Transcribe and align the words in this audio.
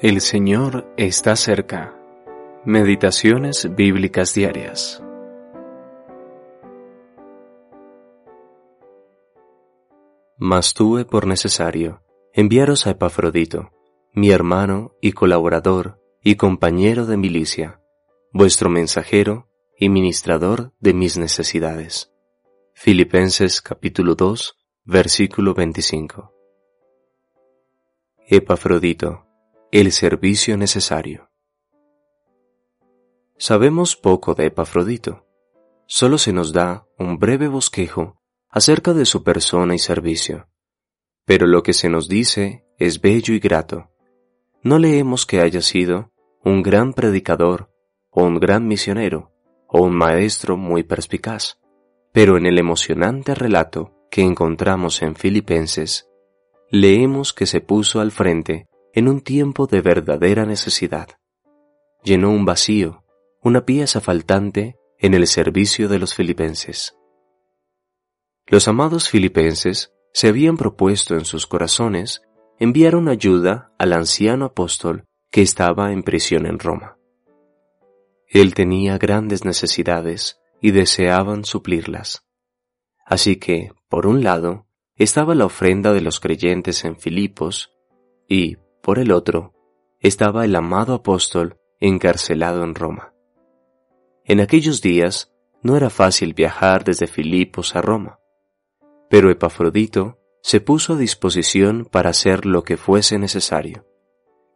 El 0.00 0.20
Señor 0.20 0.86
está 0.96 1.34
cerca. 1.34 1.92
Meditaciones 2.64 3.74
bíblicas 3.74 4.32
diarias. 4.32 5.02
Mas 10.36 10.72
tuve 10.74 11.04
por 11.04 11.26
necesario 11.26 12.04
enviaros 12.32 12.86
a 12.86 12.90
Epafrodito, 12.90 13.72
mi 14.12 14.30
hermano 14.30 14.94
y 15.00 15.14
colaborador 15.14 16.00
y 16.22 16.36
compañero 16.36 17.04
de 17.04 17.16
milicia, 17.16 17.82
vuestro 18.32 18.70
mensajero 18.70 19.48
y 19.76 19.88
ministrador 19.88 20.74
de 20.78 20.94
mis 20.94 21.18
necesidades. 21.18 22.12
Filipenses 22.72 23.60
capítulo 23.60 24.14
2, 24.14 24.56
versículo 24.84 25.54
25. 25.54 26.32
Epafrodito 28.28 29.27
el 29.70 29.92
servicio 29.92 30.56
necesario. 30.56 31.28
Sabemos 33.36 33.96
poco 33.96 34.34
de 34.34 34.46
Epafrodito. 34.46 35.26
Solo 35.86 36.16
se 36.16 36.32
nos 36.32 36.54
da 36.54 36.86
un 36.98 37.18
breve 37.18 37.48
bosquejo 37.48 38.18
acerca 38.48 38.94
de 38.94 39.04
su 39.04 39.22
persona 39.22 39.74
y 39.74 39.78
servicio. 39.78 40.48
Pero 41.26 41.46
lo 41.46 41.62
que 41.62 41.74
se 41.74 41.90
nos 41.90 42.08
dice 42.08 42.64
es 42.78 43.02
bello 43.02 43.34
y 43.34 43.40
grato. 43.40 43.90
No 44.62 44.78
leemos 44.78 45.26
que 45.26 45.40
haya 45.40 45.60
sido 45.60 46.12
un 46.42 46.62
gran 46.62 46.94
predicador, 46.94 47.70
o 48.08 48.24
un 48.24 48.40
gran 48.40 48.66
misionero, 48.66 49.32
o 49.66 49.82
un 49.82 49.94
maestro 49.94 50.56
muy 50.56 50.82
perspicaz. 50.82 51.58
Pero 52.12 52.38
en 52.38 52.46
el 52.46 52.58
emocionante 52.58 53.34
relato 53.34 53.92
que 54.10 54.22
encontramos 54.22 55.02
en 55.02 55.14
Filipenses, 55.14 56.08
leemos 56.70 57.34
que 57.34 57.44
se 57.44 57.60
puso 57.60 58.00
al 58.00 58.12
frente 58.12 58.67
en 58.92 59.08
un 59.08 59.20
tiempo 59.20 59.66
de 59.66 59.80
verdadera 59.80 60.44
necesidad. 60.44 61.08
Llenó 62.02 62.30
un 62.30 62.44
vacío, 62.44 63.04
una 63.42 63.64
pieza 63.64 64.00
faltante 64.00 64.76
en 64.98 65.14
el 65.14 65.26
servicio 65.26 65.88
de 65.88 65.98
los 65.98 66.14
filipenses. 66.14 66.96
Los 68.46 68.66
amados 68.66 69.08
filipenses 69.08 69.92
se 70.12 70.28
habían 70.28 70.56
propuesto 70.56 71.14
en 71.14 71.24
sus 71.24 71.46
corazones 71.46 72.22
enviar 72.58 72.96
una 72.96 73.12
ayuda 73.12 73.72
al 73.78 73.92
anciano 73.92 74.46
apóstol 74.46 75.04
que 75.30 75.42
estaba 75.42 75.92
en 75.92 76.02
prisión 76.02 76.46
en 76.46 76.58
Roma. 76.58 76.96
Él 78.26 78.54
tenía 78.54 78.98
grandes 78.98 79.44
necesidades 79.44 80.40
y 80.60 80.72
deseaban 80.72 81.44
suplirlas. 81.44 82.24
Así 83.04 83.36
que, 83.36 83.72
por 83.88 84.06
un 84.06 84.22
lado, 84.22 84.66
estaba 84.96 85.34
la 85.34 85.46
ofrenda 85.46 85.92
de 85.92 86.00
los 86.00 86.20
creyentes 86.20 86.84
en 86.84 86.98
Filipos 86.98 87.72
y, 88.28 88.58
por 88.88 88.98
el 88.98 89.12
otro, 89.12 89.52
estaba 90.00 90.46
el 90.46 90.56
amado 90.56 90.94
apóstol 90.94 91.58
encarcelado 91.78 92.64
en 92.64 92.74
Roma. 92.74 93.12
En 94.24 94.40
aquellos 94.40 94.80
días 94.80 95.30
no 95.62 95.76
era 95.76 95.90
fácil 95.90 96.32
viajar 96.32 96.84
desde 96.84 97.06
Filipos 97.06 97.76
a 97.76 97.82
Roma, 97.82 98.18
pero 99.10 99.30
Epafrodito 99.30 100.18
se 100.40 100.62
puso 100.62 100.94
a 100.94 100.96
disposición 100.96 101.84
para 101.84 102.08
hacer 102.08 102.46
lo 102.46 102.64
que 102.64 102.78
fuese 102.78 103.18
necesario. 103.18 103.84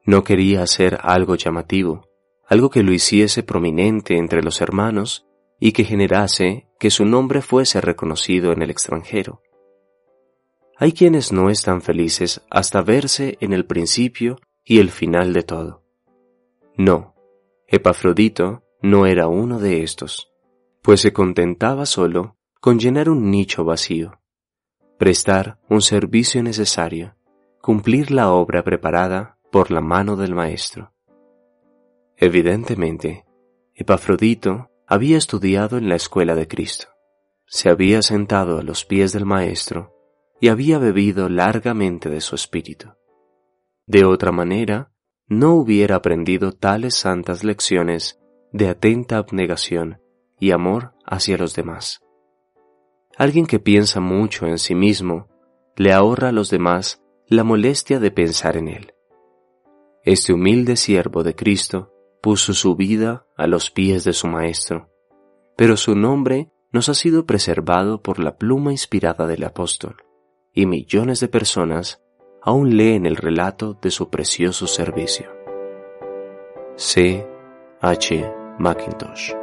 No 0.06 0.24
quería 0.24 0.62
hacer 0.62 0.98
algo 1.02 1.34
llamativo, 1.34 2.08
algo 2.48 2.70
que 2.70 2.82
lo 2.82 2.94
hiciese 2.94 3.42
prominente 3.42 4.16
entre 4.16 4.42
los 4.42 4.62
hermanos 4.62 5.26
y 5.60 5.72
que 5.72 5.84
generase 5.84 6.68
que 6.78 6.90
su 6.90 7.04
nombre 7.04 7.42
fuese 7.42 7.82
reconocido 7.82 8.52
en 8.52 8.62
el 8.62 8.70
extranjero. 8.70 9.42
Hay 10.82 10.94
quienes 10.94 11.30
no 11.30 11.48
están 11.48 11.80
felices 11.80 12.44
hasta 12.50 12.82
verse 12.82 13.38
en 13.40 13.52
el 13.52 13.66
principio 13.66 14.40
y 14.64 14.80
el 14.80 14.90
final 14.90 15.32
de 15.32 15.44
todo. 15.44 15.84
No, 16.76 17.14
Epafrodito 17.68 18.64
no 18.82 19.06
era 19.06 19.28
uno 19.28 19.60
de 19.60 19.84
estos, 19.84 20.32
pues 20.82 21.00
se 21.00 21.12
contentaba 21.12 21.86
solo 21.86 22.36
con 22.60 22.80
llenar 22.80 23.08
un 23.08 23.30
nicho 23.30 23.64
vacío, 23.64 24.18
prestar 24.98 25.60
un 25.68 25.82
servicio 25.82 26.42
necesario, 26.42 27.14
cumplir 27.60 28.10
la 28.10 28.32
obra 28.32 28.64
preparada 28.64 29.38
por 29.52 29.70
la 29.70 29.82
mano 29.82 30.16
del 30.16 30.34
Maestro. 30.34 30.92
Evidentemente, 32.16 33.24
Epafrodito 33.76 34.72
había 34.88 35.16
estudiado 35.16 35.78
en 35.78 35.88
la 35.88 35.94
escuela 35.94 36.34
de 36.34 36.48
Cristo, 36.48 36.88
se 37.46 37.68
había 37.68 38.02
sentado 38.02 38.58
a 38.58 38.64
los 38.64 38.84
pies 38.84 39.12
del 39.12 39.26
Maestro 39.26 39.91
y 40.42 40.48
había 40.48 40.78
bebido 40.78 41.28
largamente 41.28 42.10
de 42.10 42.20
su 42.20 42.34
espíritu. 42.34 42.88
De 43.86 44.04
otra 44.04 44.32
manera, 44.32 44.90
no 45.28 45.54
hubiera 45.54 45.94
aprendido 45.94 46.50
tales 46.50 46.96
santas 46.96 47.44
lecciones 47.44 48.18
de 48.50 48.68
atenta 48.68 49.18
abnegación 49.18 50.00
y 50.40 50.50
amor 50.50 50.94
hacia 51.06 51.38
los 51.38 51.54
demás. 51.54 52.00
Alguien 53.16 53.46
que 53.46 53.60
piensa 53.60 54.00
mucho 54.00 54.46
en 54.46 54.58
sí 54.58 54.74
mismo 54.74 55.28
le 55.76 55.92
ahorra 55.92 56.30
a 56.30 56.32
los 56.32 56.50
demás 56.50 57.00
la 57.28 57.44
molestia 57.44 58.00
de 58.00 58.10
pensar 58.10 58.56
en 58.56 58.66
él. 58.66 58.94
Este 60.02 60.32
humilde 60.32 60.74
siervo 60.74 61.22
de 61.22 61.36
Cristo 61.36 61.92
puso 62.20 62.52
su 62.52 62.74
vida 62.74 63.28
a 63.36 63.46
los 63.46 63.70
pies 63.70 64.02
de 64.02 64.12
su 64.12 64.26
Maestro, 64.26 64.90
pero 65.56 65.76
su 65.76 65.94
nombre 65.94 66.50
nos 66.72 66.88
ha 66.88 66.94
sido 66.94 67.26
preservado 67.26 68.02
por 68.02 68.18
la 68.18 68.38
pluma 68.38 68.72
inspirada 68.72 69.28
del 69.28 69.44
apóstol 69.44 70.02
y 70.52 70.66
millones 70.66 71.20
de 71.20 71.28
personas 71.28 72.02
aún 72.42 72.76
leen 72.76 73.06
el 73.06 73.16
relato 73.16 73.78
de 73.80 73.90
su 73.90 74.10
precioso 74.10 74.66
servicio. 74.66 75.30
C. 76.76 77.26
H. 77.80 78.32
Macintosh 78.58 79.41